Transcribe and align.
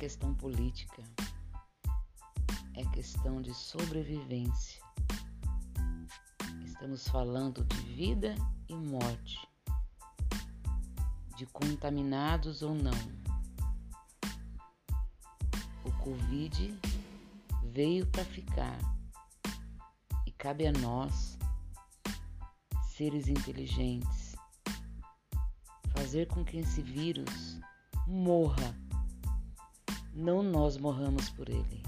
questão 0.00 0.34
política, 0.34 1.02
é 2.74 2.84
questão 2.86 3.42
de 3.42 3.52
sobrevivência. 3.52 4.82
Estamos 6.64 7.06
falando 7.06 7.62
de 7.64 7.76
vida 7.94 8.34
e 8.66 8.74
morte, 8.74 9.46
de 11.36 11.44
contaminados 11.46 12.62
ou 12.62 12.74
não. 12.74 12.90
O 15.84 15.92
Covid 16.02 16.74
veio 17.64 18.06
para 18.06 18.24
ficar 18.24 18.78
e 20.26 20.32
cabe 20.32 20.66
a 20.66 20.72
nós, 20.72 21.36
seres 22.88 23.28
inteligentes, 23.28 24.34
fazer 25.94 26.26
com 26.28 26.42
que 26.42 26.56
esse 26.56 26.80
vírus 26.80 27.60
morra, 28.06 28.74
não 30.20 30.42
nós 30.42 30.76
morramos 30.76 31.30
por 31.30 31.48
ele. 31.48 31.82